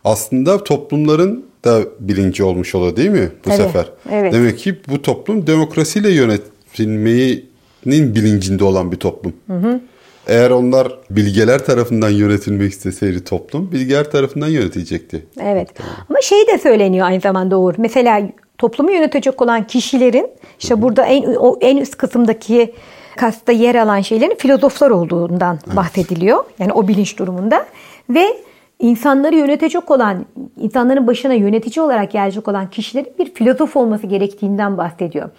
[0.04, 3.86] aslında toplumların da bilinci olmuş oluyor değil mi bu evet, sefer?
[4.12, 4.34] Evet.
[4.34, 9.34] Demek ki bu toplum demokrasiyle yönetilmenin bilincinde olan bir toplum.
[9.48, 9.80] Hı hı.
[10.28, 15.26] Eğer onlar bilgeler tarafından yönetilmek isteseydi toplum, bilgeler tarafından yönetilecekti.
[15.42, 15.70] Evet.
[16.10, 17.74] Ama şey de söyleniyor aynı zamanda Uğur.
[17.78, 18.22] Mesela
[18.58, 20.28] toplumu yönetecek olan kişilerin
[20.60, 20.82] işte Hı-hı.
[20.82, 22.74] burada en o en üst kısımdaki
[23.18, 25.76] kasta yer alan şeylerin filozoflar olduğundan evet.
[25.76, 26.44] bahsediliyor.
[26.60, 27.66] Yani o bilinç durumunda
[28.10, 28.38] ve
[28.86, 30.26] insanları yönetecek olan,
[30.58, 35.30] insanların başına yönetici olarak gelecek olan kişilerin bir filozof olması gerektiğinden bahsediyor.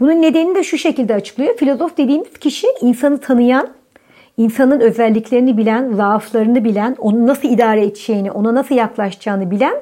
[0.00, 1.56] Bunun nedenini de şu şekilde açıklıyor.
[1.56, 3.68] Filozof dediğimiz kişi insanı tanıyan,
[4.36, 9.74] insanın özelliklerini bilen, zaaflarını bilen, onu nasıl idare edeceğini, ona nasıl yaklaşacağını bilen,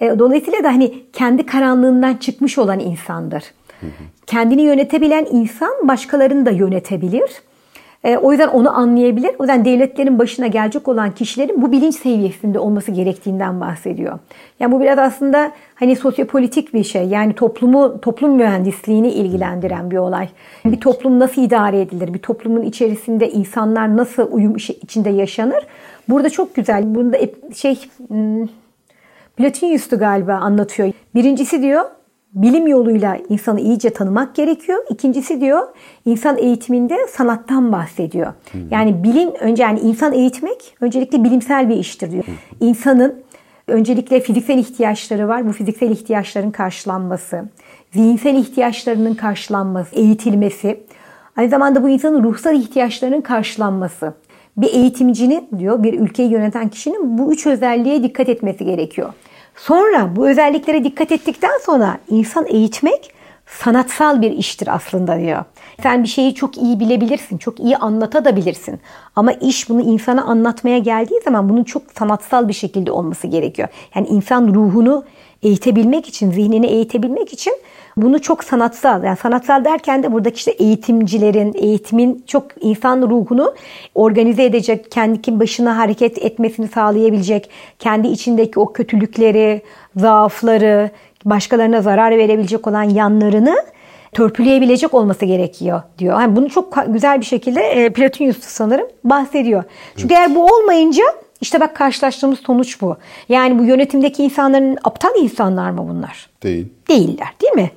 [0.00, 3.44] e, dolayısıyla da hani kendi karanlığından çıkmış olan insandır.
[4.26, 7.30] Kendini yönetebilen insan başkalarını da yönetebilir.
[8.04, 9.30] E, o yüzden onu anlayabilir.
[9.38, 14.18] O yüzden devletlerin başına gelecek olan kişilerin bu bilinç seviyesinde olması gerektiğinden bahsediyor.
[14.60, 17.04] Yani bu biraz aslında hani sosyopolitik bir şey.
[17.04, 20.28] Yani toplumu, toplum mühendisliğini ilgilendiren bir olay.
[20.64, 22.14] Bir toplum nasıl idare edilir?
[22.14, 25.66] Bir toplumun içerisinde insanlar nasıl uyum içinde yaşanır?
[26.08, 26.94] Burada çok güzel.
[26.94, 27.18] Bunda
[27.54, 28.46] şey hmm,
[29.36, 30.92] Platinyus'tu galiba anlatıyor.
[31.14, 31.84] Birincisi diyor
[32.34, 34.78] bilim yoluyla insanı iyice tanımak gerekiyor.
[34.90, 35.62] İkincisi diyor
[36.04, 38.32] insan eğitiminde sanattan bahsediyor.
[38.70, 42.24] Yani bilim önce yani insan eğitmek öncelikle bilimsel bir iştir diyor.
[42.60, 43.22] İnsanın
[43.68, 45.46] öncelikle fiziksel ihtiyaçları var.
[45.48, 47.44] Bu fiziksel ihtiyaçların karşılanması,
[47.92, 50.80] zihinsel ihtiyaçlarının karşılanması, eğitilmesi,
[51.36, 54.14] aynı zamanda bu insanın ruhsal ihtiyaçlarının karşılanması.
[54.56, 59.12] Bir eğitimcinin diyor bir ülkeyi yöneten kişinin bu üç özelliğe dikkat etmesi gerekiyor.
[59.56, 63.14] Sonra bu özelliklere dikkat ettikten sonra insan eğitmek
[63.46, 65.44] sanatsal bir iştir aslında diyor.
[65.82, 68.80] Sen bir şeyi çok iyi bilebilirsin, çok iyi anlatabilirsin.
[69.16, 73.68] Ama iş bunu insana anlatmaya geldiği zaman bunun çok sanatsal bir şekilde olması gerekiyor.
[73.94, 75.04] Yani insan ruhunu
[75.42, 77.54] eğitebilmek için, zihnini eğitebilmek için
[77.96, 83.54] bunu çok sanatsal, yani sanatsal derken de buradaki işte eğitimcilerin, eğitimin çok insan ruhunu
[83.94, 89.62] organize edecek, kendi başına hareket etmesini sağlayabilecek, kendi içindeki o kötülükleri,
[89.96, 90.90] zaafları,
[91.24, 93.56] başkalarına zarar verebilecek olan yanlarını
[94.12, 96.20] törpüleyebilecek olması gerekiyor diyor.
[96.20, 99.64] Yani bunu çok güzel bir şekilde e, Platinyus sanırım bahsediyor.
[99.96, 100.28] Çünkü evet.
[100.28, 101.04] eğer bu olmayınca
[101.42, 102.96] işte bak karşılaştığımız sonuç bu.
[103.28, 106.30] Yani bu yönetimdeki insanların aptal insanlar mı bunlar?
[106.42, 106.66] Değil.
[106.88, 107.70] Değiller değil mi?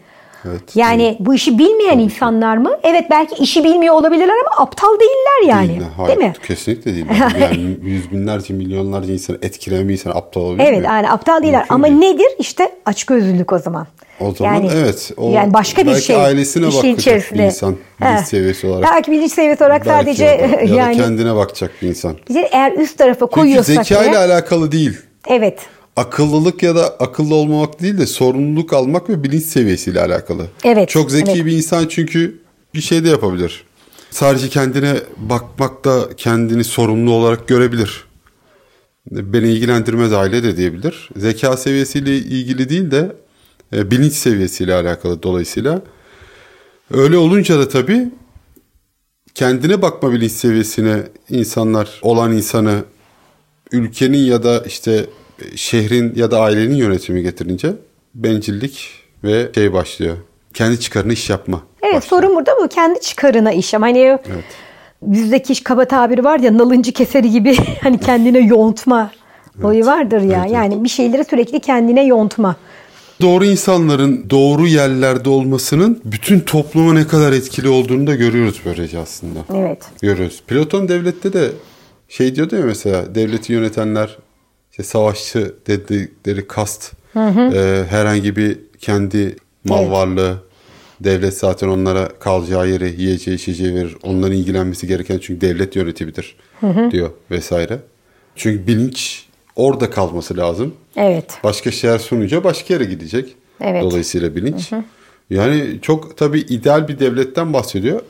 [0.50, 1.16] Evet, yani değil.
[1.20, 2.78] bu işi bilmeyen Tabii insanlar mı?
[2.84, 5.70] Evet belki işi bilmiyor olabilirler ama aptal değiller yani.
[5.70, 6.34] Değil, hayır, değil mi?
[6.48, 7.06] Kesinlikle değil.
[7.40, 10.86] Yani yüz binlerce milyonlarca insan etkileyen bir insan aptal olabilir Evet mi?
[10.86, 11.98] yani aptal değiller Mümkün ama değil.
[11.98, 12.28] nedir?
[12.40, 13.88] İşte açgözlülük o zaman.
[14.20, 15.12] O zaman yani, evet.
[15.18, 16.16] O, yani başka bir şey.
[16.16, 17.40] ailesine bakacak içerisinde.
[17.40, 18.90] bir insan bilinç seviyesi olarak.
[18.94, 20.98] Belki bilinç seviyesi olarak belki sadece ya da, yani.
[20.98, 22.16] kendine bakacak bir insan.
[22.52, 23.76] Eğer üst tarafa koyuyorsak.
[23.76, 24.98] Çünkü zeka ile alakalı değil.
[25.28, 25.60] Evet
[25.96, 30.48] akıllılık ya da akıllı olmamak değil de sorumluluk almak ve bilinç seviyesiyle alakalı.
[30.64, 30.90] Evet.
[30.90, 31.46] Çok zeki evet.
[31.46, 32.40] bir insan çünkü
[32.74, 33.64] bir şey de yapabilir.
[34.12, 38.04] Sadece kendine bakmakta kendini sorumlu olarak görebilir.
[39.12, 41.10] Beni ilgilendirmez aile de diyebilir.
[41.18, 43.16] Zeka seviyesiyle ilgili değil de
[43.74, 45.82] e, bilinç seviyesiyle alakalı dolayısıyla.
[46.92, 48.10] Öyle olunca da tabii
[49.36, 52.84] kendine bakma bilinç seviyesine insanlar olan insanı
[53.72, 55.06] ülkenin ya da işte
[55.56, 57.74] şehrin ya da ailenin yönetimi getirince
[58.16, 58.90] bencillik
[59.24, 60.18] ve şey başlıyor.
[60.54, 61.64] Kendi çıkarına iş yapma.
[61.82, 62.22] Evet başlıyor.
[62.22, 62.68] sorun burada bu.
[62.68, 63.74] Kendi çıkarına iş.
[63.74, 64.46] Ama hani evet.
[65.02, 69.12] bizdeki kaba tabiri var ya nalıncı keseri gibi hani kendine yontma
[69.56, 69.66] evet.
[69.66, 70.42] oyu vardır ya.
[70.42, 70.84] Evet, yani evet.
[70.84, 72.56] bir şeyleri sürekli kendine yontma.
[73.22, 79.40] Doğru insanların doğru yerlerde olmasının bütün topluma ne kadar etkili olduğunu da görüyoruz böylece aslında.
[79.54, 79.84] Evet.
[80.02, 80.44] Görüyoruz.
[80.48, 81.52] Platon devlette de
[82.10, 84.18] şey diyordu ya mesela devleti yönetenler
[84.76, 87.42] işte savaşçı dedikleri kast hı hı.
[87.42, 89.92] E, herhangi bir kendi mal evet.
[89.92, 90.44] varlığı
[91.00, 93.98] devlet zaten onlara kalacağı yeri yiyeceği içeceği verir.
[94.04, 96.92] Onların ilgilenmesi gereken çünkü devlet yönetimidir hı hı.
[96.92, 97.80] diyor vesaire.
[98.36, 100.74] Çünkü bilinç orada kalması lazım.
[100.96, 101.40] Evet.
[101.44, 103.36] Başka şeyler sununca başka yere gidecek.
[103.62, 103.84] Evet.
[103.84, 104.72] Dolayısıyla bilinç.
[104.72, 104.84] Hı hı.
[105.30, 108.02] Yani çok tabii ideal bir devletten bahsediyor.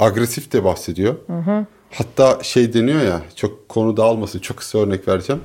[0.00, 1.14] Agresif de bahsediyor.
[1.26, 1.66] Hı hı.
[1.90, 5.42] Hatta şey deniyor ya çok konu dağılmasın çok kısa örnek vereceğim.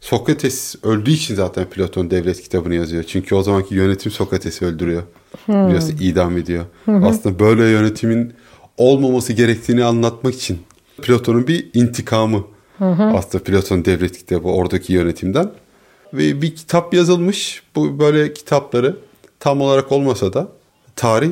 [0.00, 3.04] Sokrates öldüğü için zaten Platon devlet kitabını yazıyor.
[3.04, 5.02] Çünkü o zamanki yönetim Sokrates'i öldürüyor.
[5.46, 5.66] Hmm.
[5.66, 6.64] Biliyorsun idam ediyor.
[6.84, 7.04] Hmm.
[7.04, 8.32] Aslında böyle yönetimin
[8.78, 10.58] olmaması gerektiğini anlatmak için
[11.02, 12.44] Platon'un bir intikamı.
[12.78, 13.16] Hmm.
[13.16, 15.50] Aslında Platon devlet kitabı oradaki yönetimden.
[16.14, 17.62] Ve bir kitap yazılmış.
[17.76, 18.96] Bu böyle kitapları
[19.40, 20.48] tam olarak olmasa da
[20.96, 21.30] tarih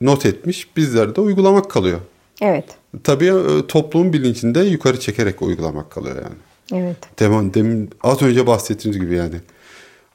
[0.00, 0.76] not etmiş.
[0.76, 2.00] Bizlere de uygulamak kalıyor.
[2.42, 2.64] Evet.
[3.04, 6.34] Tabii e, toplumun bilincinde yukarı çekerek uygulamak kalıyor yani.
[6.72, 6.96] Evet.
[7.18, 9.34] Demin, demin az önce bahsettiğiniz gibi yani.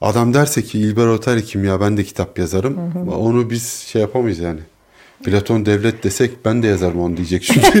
[0.00, 2.76] Adam derse ki İlber Ortaylı kim ya ben de kitap yazarım.
[2.76, 3.16] Hı hı.
[3.16, 4.60] Onu biz şey yapamayız yani.
[5.24, 7.80] Platon devlet desek ben de yazarım onu diyecek çünkü.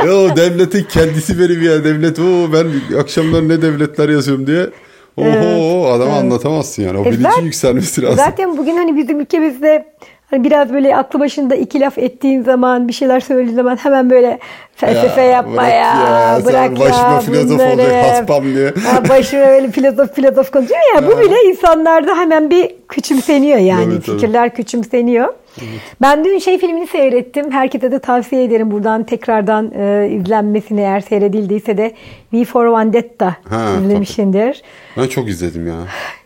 [0.00, 2.18] o devletin kendisi benim ya devlet.
[2.18, 4.70] O ben akşamlar ne devletler yazıyorum diye.
[5.16, 5.92] Oho evet.
[5.92, 6.22] adama evet.
[6.22, 6.98] anlatamazsın yani.
[6.98, 8.16] O e bilincin zaten, yükselmesi lazım.
[8.16, 9.94] Zaten bugün hani bizim ülkemizde
[10.34, 14.38] Hani biraz böyle aklı başında iki laf ettiğin zaman bir şeyler söylediğin zaman hemen böyle
[14.76, 15.76] Felsefe ya, yapma bırak ya.
[15.76, 16.40] ya.
[16.44, 17.74] Bırak başıma ya filozof bunları.
[17.74, 18.72] olacak haspam diye.
[18.86, 21.06] Ha, başıma öyle filozof filozof konuşuyor ya.
[21.06, 23.92] bu bile insanlarda hemen bir küçümseniyor yani.
[23.92, 24.56] Evet, Fikirler evet.
[24.56, 25.28] küçümseniyor.
[25.58, 25.80] Evet.
[26.02, 27.50] Ben dün şey filmini seyrettim.
[27.50, 31.94] Herkese de tavsiye ederim buradan tekrardan e, izlenmesini eğer seyredildiyse de
[32.32, 34.62] V for Vendetta ha, izlemişsindir.
[34.96, 35.74] Ben çok izledim ya.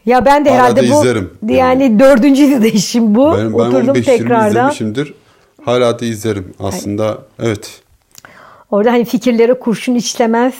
[0.06, 1.30] Ya ben de herhalde bu izlerim.
[1.42, 3.34] yani, yani dördüncü izleyişim bu.
[3.38, 4.48] Ben, ben Oturdum tekrardan.
[4.48, 5.14] izlemişimdir.
[5.64, 7.18] Hala da izlerim aslında.
[7.42, 7.80] Evet.
[8.70, 10.54] Orada hani fikirlere kurşun işlemez.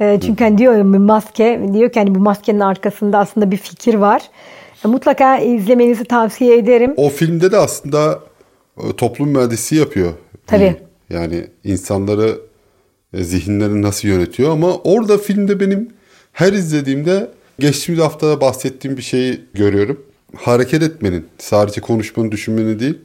[0.00, 3.94] E, çünkü hani diyor bir maske, diyor ki hani bu maskenin arkasında aslında bir fikir
[3.94, 4.22] var.
[4.84, 6.94] E, mutlaka izlemenizi tavsiye ederim.
[6.96, 8.20] O filmde de aslında
[8.76, 10.12] e, toplum mühendisi yapıyor.
[10.46, 10.76] Tabii.
[11.10, 12.38] Yani insanları
[13.14, 15.88] zihinlerini nasıl yönetiyor ama orada filmde benim
[16.32, 20.04] her izlediğimde geçtiğimiz haftada bahsettiğim bir şeyi görüyorum.
[20.36, 22.98] Hareket etmenin, sadece konuşmanın, düşünmenin değil,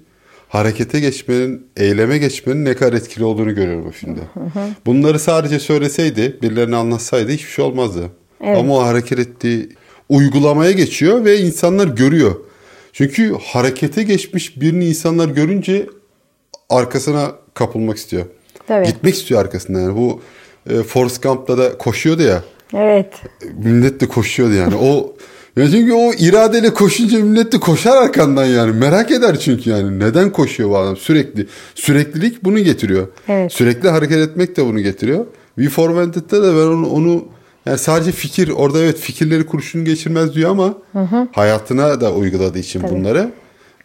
[0.53, 4.19] harekete geçmenin, eyleme geçmenin ne kadar etkili olduğunu görüyorum bu filmde.
[4.85, 8.09] Bunları sadece söyleseydi, birilerine anlatsaydı hiçbir şey olmazdı.
[8.41, 8.57] Evet.
[8.57, 9.69] Ama o hareket ettiği
[10.09, 12.35] uygulamaya geçiyor ve insanlar görüyor.
[12.93, 15.87] Çünkü harekete geçmiş birini insanlar görünce
[16.69, 18.25] arkasına kapılmak istiyor.
[18.67, 18.85] Tabii.
[18.85, 19.97] Gitmek istiyor arkasına yani.
[19.97, 20.21] Bu
[20.69, 22.43] e, Forrest Gump'ta da koşuyordu ya.
[22.73, 23.13] Evet.
[23.57, 24.75] Millet de koşuyordu yani.
[24.75, 25.15] O
[25.57, 28.71] ya çünkü o iradeyle koşunca millet de koşar arkandan yani.
[28.71, 29.99] Merak eder çünkü yani.
[29.99, 31.47] Neden koşuyor bu adam sürekli?
[31.75, 33.07] Süreklilik bunu getiriyor.
[33.27, 33.53] Evet.
[33.53, 35.25] Sürekli hareket etmek de bunu getiriyor.
[35.57, 37.25] V for Vendetta'da da ben onu, onu
[37.65, 41.27] yani sadece fikir orada evet fikirleri kurşun geçirmez diyor ama hı hı.
[41.31, 42.91] hayatına da uyguladığı için Tabii.
[42.91, 43.31] bunları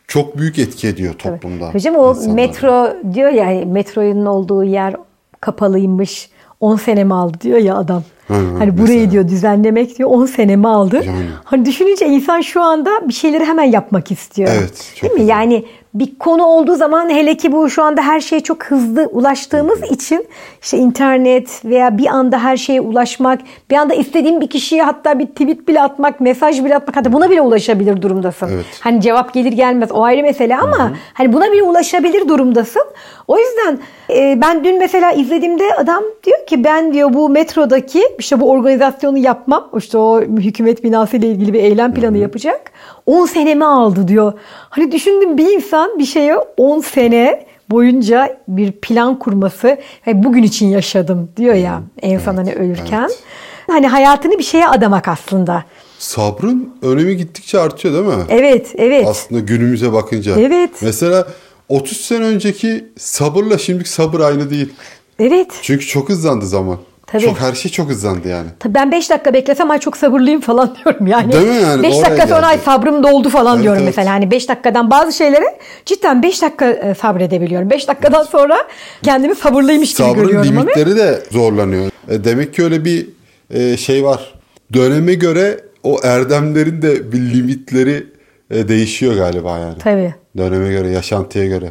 [0.06, 1.66] çok büyük etki ediyor toplumda.
[1.66, 1.74] Tabii.
[1.74, 2.34] Hocam o insanlara.
[2.34, 4.96] metro diyor ya metroyun olduğu yer
[5.40, 6.30] kapalıymış.
[6.60, 8.02] 10 sene mi aldı diyor ya adam.
[8.28, 9.10] Ha, hani burayı mesela.
[9.10, 10.96] diyor düzenlemek diyor 10 senemi aldı.
[10.96, 11.26] Yani.
[11.44, 14.50] Hani düşününce insan şu anda bir şeyleri hemen yapmak istiyor.
[14.58, 14.94] Evet.
[15.02, 15.20] Değil mi?
[15.20, 15.30] Güzel.
[15.30, 15.64] Yani
[15.98, 20.26] bir konu olduğu zaman hele ki bu şu anda her şeye çok hızlı ulaştığımız için
[20.62, 25.26] işte internet veya bir anda her şeye ulaşmak, bir anda istediğin bir kişiye hatta bir
[25.26, 28.48] tweet bile atmak, mesaj bile atmak hatta buna bile ulaşabilir durumdasın.
[28.54, 28.64] Evet.
[28.80, 30.92] Hani cevap gelir gelmez o ayrı mesele ama Hı-hı.
[31.14, 32.84] hani buna bile ulaşabilir durumdasın.
[33.28, 33.78] O yüzden
[34.10, 39.18] e, ben dün mesela izlediğimde adam diyor ki ben diyor bu metrodaki işte bu organizasyonu
[39.18, 39.68] yapmam.
[39.76, 42.22] İşte o hükümet binası ile ilgili bir eylem planı Hı-hı.
[42.22, 42.72] yapacak.
[43.08, 44.32] 10 senemi aldı diyor.
[44.70, 50.66] Hani düşündüm bir insan bir şeye 10 sene boyunca bir plan kurması ve bugün için
[50.66, 53.02] yaşadım diyor ya en son hani ölürken.
[53.02, 53.22] Evet.
[53.66, 55.64] Hani hayatını bir şeye adamak aslında.
[55.98, 58.24] Sabrın önemi gittikçe artıyor değil mi?
[58.28, 59.06] Evet, evet.
[59.08, 60.40] Aslında günümüze bakınca.
[60.40, 60.70] Evet.
[60.82, 61.28] Mesela
[61.68, 64.72] 30 sene önceki sabırla şimdiki sabır aynı değil.
[65.18, 65.48] Evet.
[65.62, 66.78] Çünkü çok hızlandı zaman.
[67.12, 67.22] Tabii.
[67.22, 68.48] Çok her şey çok hızlandı yani.
[68.58, 71.32] Tabii ben 5 dakika beklesem ay çok sabırlıyım falan diyorum yani.
[71.32, 71.82] Değil mi yani?
[71.82, 73.96] 5 dakika sonra ay sabrım doldu falan evet, diyorum evet.
[73.96, 74.14] mesela.
[74.14, 77.70] Hani 5 dakikadan bazı şeylere cidden 5 dakika e, sabredebiliyorum.
[77.70, 78.58] 5 dakikadan sonra
[79.02, 80.46] kendimi sabırlıymış gibi Sabrın görüyorum.
[80.46, 80.98] Sabrın limitleri ama.
[80.98, 81.90] de zorlanıyor.
[82.08, 83.06] E demek ki öyle bir
[83.50, 84.34] e, şey var.
[84.72, 88.06] Döneme göre o erdemlerin de bir limitleri
[88.50, 89.78] değişiyor galiba yani.
[89.78, 90.14] Tabii.
[90.36, 91.70] Döneme göre, yaşantıya göre.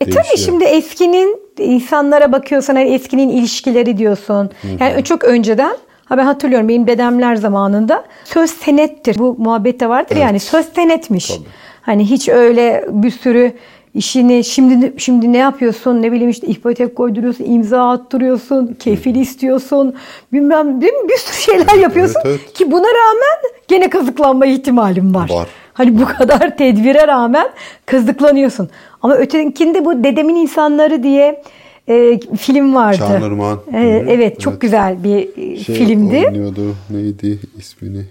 [0.00, 4.50] E tabii şimdi eskinin insanlara bakıyorsan hani eskinin ilişkileri diyorsun.
[4.80, 9.18] Yani çok önceden Ha ben hatırlıyorum benim dedemler zamanında söz senettir.
[9.18, 10.22] Bu muhabbette vardır evet.
[10.22, 11.28] yani söz senetmiş.
[11.28, 11.46] Tabii.
[11.82, 13.52] Hani hiç öyle bir sürü
[13.94, 19.94] işini şimdi şimdi ne yapıyorsun ne bileyim işte ipotek koyduruyorsun imza attırıyorsun kefil istiyorsun
[20.32, 21.08] bilmem değil mi?
[21.08, 22.52] bir sürü şeyler yapıyorsun evet, evet.
[22.52, 25.30] ki buna rağmen gene kazıklanma ihtimalim var.
[25.30, 25.48] Var.
[25.76, 27.48] Hani bu kadar tedbire rağmen
[27.86, 28.68] kazıklanıyorsun.
[29.02, 31.42] Ama ötekinde bu dedemin insanları diye
[31.88, 32.96] e, film vardı.
[32.98, 33.60] Çağınırman.
[33.72, 36.24] E, evet, evet çok güzel bir e, şey filmdi.
[36.26, 38.04] oynuyordu neydi ismini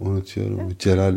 [0.00, 0.72] unutuyorum.
[0.78, 1.14] Celal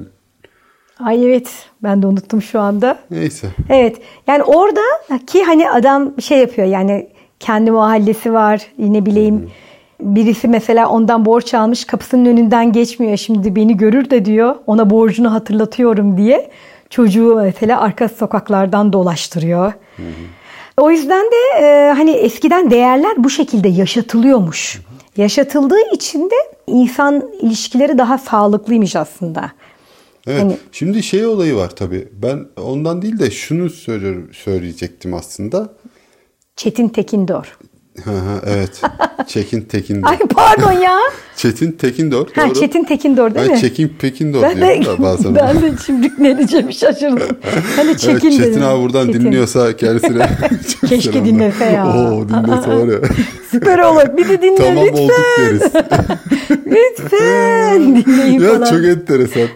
[1.00, 1.50] Ay evet
[1.84, 3.00] ben de unuttum şu anda.
[3.12, 3.48] Neyse.
[3.70, 4.82] Evet yani orada
[5.28, 7.10] ki hani adam şey yapıyor yani
[7.40, 9.40] kendi mahallesi var yine bileyim.
[9.40, 9.48] Hmm
[10.00, 13.18] Birisi mesela ondan borç almış kapısının önünden geçmiyor.
[13.18, 16.52] Şimdi beni görür de diyor ona borcunu hatırlatıyorum diye
[16.90, 19.74] çocuğu mesela arka sokaklardan dolaştırıyor.
[19.96, 20.12] Hı hı.
[20.78, 24.76] O yüzden de e, hani eskiden değerler bu şekilde yaşatılıyormuş.
[24.76, 25.22] Hı hı.
[25.22, 26.36] Yaşatıldığı için de
[26.68, 29.52] insan ilişkileri daha sağlıklıymış aslında.
[30.28, 30.42] Evet.
[30.42, 30.58] Hani...
[30.72, 32.08] Şimdi şey olayı var tabii.
[32.12, 33.70] Ben ondan değil de şunu
[34.34, 35.70] söyleyecektim aslında.
[36.56, 37.58] Çetin Tekindor
[38.46, 38.82] evet.
[39.28, 40.10] Çekin Tekindor.
[40.10, 40.98] Ay pardon ya.
[41.36, 42.28] Çetin Tekindor.
[42.36, 42.60] Ha, doğru.
[42.60, 43.62] Çetin Tekindor değil ben mi?
[43.62, 45.36] Çekin Pekindor ben de, da bazen.
[45.36, 47.38] Ben de şimdi ne diyeceğimi şaşırdım.
[47.76, 49.22] Hani Çekin evet, Çetin abi buradan Çetin.
[49.22, 50.30] dinliyorsa kendisine
[50.88, 51.88] Keşke dinlese ya.
[51.88, 53.00] Oo dinlese var ya.
[53.52, 54.18] Süper olur.
[54.18, 55.04] Bir de dinle tamam, lütfen.
[55.04, 55.62] olduk deriz.
[56.66, 58.70] lütfen dinleyin ya, falan.
[58.70, 59.48] Çok enteresan.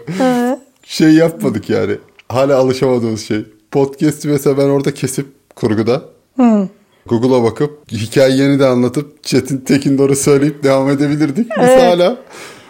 [0.84, 1.96] şey yapmadık yani.
[2.28, 3.44] Hala alışamadığımız şey.
[3.70, 5.26] Podcast'i mesela ben orada kesip
[5.56, 6.02] kurguda.
[6.36, 6.68] Hı
[7.08, 11.50] Google'a bakıp hikayeni de anlatıp Çetin Tekindor'u söyleyip devam edebilirdik.
[11.50, 11.82] Biz evet.
[11.82, 12.16] hala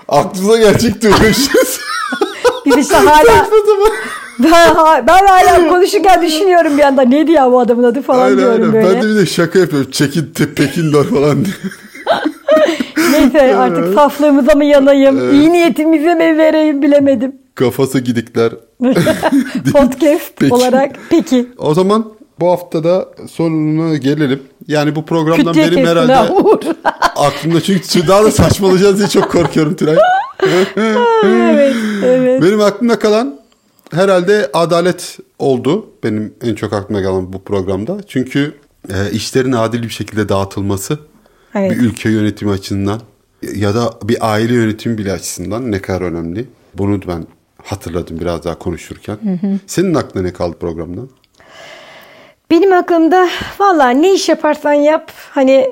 [0.08, 1.80] aklımıza gelecek durmuşuz.
[2.66, 3.46] Biz işte hala
[4.38, 8.62] ben, ben hala konuşurken düşünüyorum bir anda ne diyor bu adamın adı falan aynen, diyorum
[8.62, 8.72] aynen.
[8.72, 8.94] böyle.
[8.94, 9.90] Ben de bir de şaka yapıyorum.
[9.90, 11.54] Çekin Pekindor falan diye.
[13.12, 15.34] Neyse artık saflığımıza mı yanayım, evet.
[15.34, 17.32] iyi niyetimize mi vereyim bilemedim.
[17.54, 18.52] Kafası gidikler.
[19.72, 20.54] Podcast peki.
[20.54, 21.48] olarak peki.
[21.58, 24.42] O zaman bu haftada sonuna gelelim.
[24.68, 26.16] Yani bu programdan Kütle benim herhalde
[27.16, 29.96] aklımda çünkü daha da saçmalayacağız diye çok korkuyorum Tülay.
[30.76, 32.42] evet, evet.
[32.42, 33.40] Benim aklımda kalan
[33.92, 35.86] herhalde adalet oldu.
[36.04, 37.98] Benim en çok aklıma kalan bu programda.
[38.06, 38.54] Çünkü
[38.88, 40.98] e, işlerin adil bir şekilde dağıtılması
[41.54, 41.70] evet.
[41.70, 43.00] bir ülke yönetimi açısından
[43.54, 46.46] ya da bir aile yönetimi bile açısından ne kadar önemli.
[46.74, 47.26] Bunu ben
[47.64, 49.18] hatırladım biraz daha konuşurken.
[49.22, 49.58] Hı hı.
[49.66, 51.08] Senin aklına ne kaldı programdan?
[52.52, 55.66] Benim aklımda valla ne iş yaparsan yap hani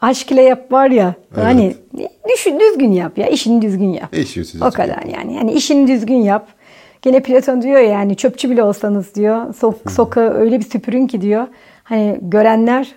[0.00, 1.44] aşk ile yap var ya evet.
[1.44, 1.74] hani
[2.34, 4.16] düşün düzgün yap ya işini düzgün yap.
[4.16, 5.34] İşini o kadar yani.
[5.34, 6.48] Yani işini düzgün yap.
[7.02, 11.46] Gene Platon diyor yani çöpçü bile olsanız diyor so sokağı öyle bir süpürün ki diyor.
[11.84, 12.94] Hani görenler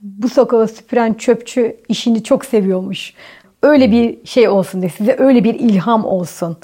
[0.00, 3.14] bu sokağı süpüren çöpçü işini çok seviyormuş.
[3.62, 6.56] Öyle bir şey olsun diye size öyle bir ilham olsun.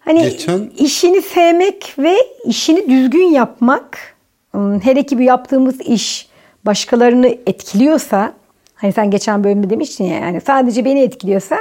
[0.00, 0.70] Hani Geçen...
[0.78, 4.17] işini sevmek ve işini düzgün yapmak
[4.50, 6.28] Hmm, hele ki bu yaptığımız iş
[6.66, 8.32] başkalarını etkiliyorsa
[8.74, 11.58] hani sen geçen bölümde demiştin ya yani sadece beni etkiliyorsa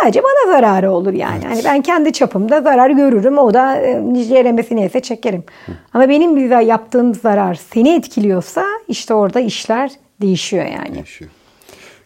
[0.00, 1.42] sadece bana zararı olur yani.
[1.46, 1.54] Evet.
[1.54, 3.38] Hani ben kendi çapımda zarar görürüm.
[3.38, 3.82] O da
[4.28, 5.44] ceremesi neyse çekerim.
[5.66, 5.72] Hı.
[5.94, 10.94] Ama benim bize yaptığım zarar seni etkiliyorsa işte orada işler değişiyor yani.
[10.94, 11.30] Değişiyor.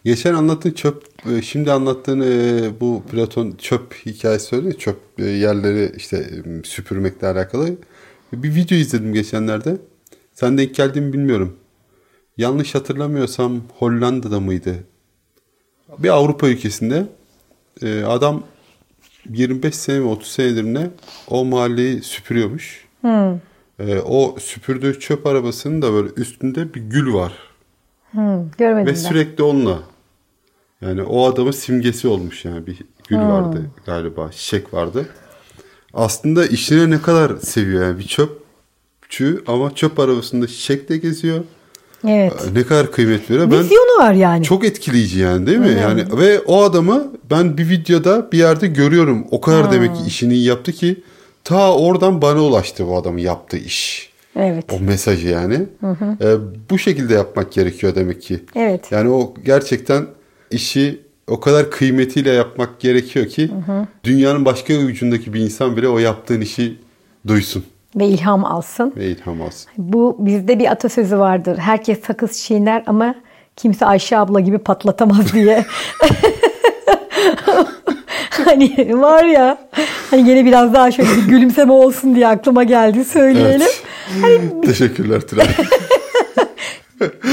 [0.05, 4.77] Geçen anlattığın çöp, e, şimdi anlattığın e, bu Platon çöp hikayesi söyledi.
[4.77, 6.29] Çöp e, yerleri işte
[6.63, 7.69] süpürmekle alakalı.
[8.33, 9.77] Bir video izledim geçenlerde.
[10.33, 11.57] Sen denk geldiğimi bilmiyorum.
[12.37, 14.75] Yanlış hatırlamıyorsam Hollanda'da mıydı?
[15.99, 17.05] Bir Avrupa ülkesinde
[17.81, 18.43] e, adam
[19.29, 20.89] 25 sene mi 30 senedir ne
[21.27, 22.85] o mahalleyi süpürüyormuş.
[23.01, 23.33] Hmm.
[23.79, 27.33] E, o süpürdüğü çöp arabasının da böyle üstünde bir gül var.
[28.11, 28.95] Hmm, görmedim Ve ben.
[28.95, 29.79] sürekli onunla.
[30.81, 33.29] Yani o adamın simgesi olmuş yani bir gül hmm.
[33.29, 35.05] vardı galiba çiçek vardı.
[35.93, 38.42] Aslında işine ne kadar seviyor yani bir çöp
[39.09, 41.43] çöpçü ama çöp arabasında çiçek de geziyor.
[42.07, 42.33] Evet.
[42.55, 43.51] Ne kadar kıymet veriyor.
[43.51, 44.43] Ben Vizyonu var yani.
[44.43, 45.67] Çok etkileyici yani değil mi?
[45.71, 45.81] Evet.
[45.81, 49.27] Yani ve o adamı ben bir videoda bir yerde görüyorum.
[49.31, 49.71] O kadar ha.
[49.71, 51.03] demek ki işini yaptı ki
[51.43, 54.09] ta oradan bana ulaştı bu adamın yaptığı iş.
[54.35, 54.65] Evet.
[54.73, 55.59] O mesajı yani.
[55.79, 56.17] Hı hı.
[56.21, 56.37] Ee,
[56.69, 58.39] bu şekilde yapmak gerekiyor demek ki.
[58.55, 58.91] Evet.
[58.91, 60.05] Yani o gerçekten
[60.51, 63.87] işi o kadar kıymetiyle yapmak gerekiyor ki hı hı.
[64.03, 66.77] dünyanın başka ucundaki bir insan bile o yaptığın işi
[67.27, 67.63] duysun.
[67.95, 68.93] Ve ilham alsın.
[68.97, 69.71] Ve ilham alsın.
[69.77, 71.57] Bu bizde bir atasözü vardır.
[71.57, 73.15] Herkes sakız çiğner ama
[73.55, 75.65] kimse Ayşe abla gibi patlatamaz diye.
[78.45, 79.57] hani var ya
[80.09, 83.61] hani yine biraz daha şöyle bir gülümseme olsun diye aklıma geldi söyleyelim.
[83.61, 83.83] Evet.
[84.21, 84.61] Hani...
[84.61, 85.47] Teşekkürler Tülay.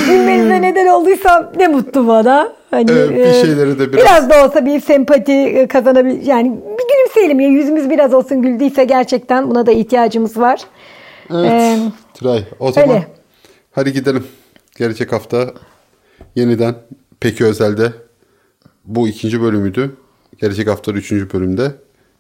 [0.07, 2.53] Gülmenize neden olduysam ne mutlu bana.
[2.71, 4.05] Hani evet, bir e, şeyleri de biraz...
[4.05, 6.27] Biraz da olsa bir sempati e, kazanabil...
[6.27, 7.49] Yani bir gülümseyelim ya.
[7.49, 10.61] Yüzümüz biraz olsun güldüyse gerçekten buna da ihtiyacımız var.
[11.31, 11.51] Evet.
[11.53, 11.79] Ee,
[12.15, 13.09] Tülay o zaman öyle.
[13.73, 14.27] hadi gidelim.
[14.79, 15.55] Gelecek hafta
[16.35, 16.75] yeniden
[17.21, 17.93] Peki Özel'de
[18.85, 19.97] bu ikinci bölümüydü.
[20.41, 21.73] Gelecek hafta üçüncü bölümde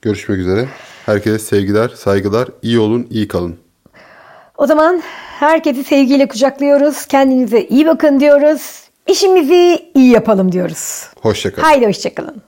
[0.02, 0.68] görüşmek üzere.
[1.06, 2.48] Herkese sevgiler, saygılar.
[2.62, 3.56] İyi olun, iyi kalın.
[4.58, 5.02] O zaman
[5.38, 7.06] herkesi sevgiyle kucaklıyoruz.
[7.06, 8.82] Kendinize iyi bakın diyoruz.
[9.06, 11.10] İşimizi iyi yapalım diyoruz.
[11.20, 11.62] Hoşçakalın.
[11.66, 12.42] Haydi hoşçakalın.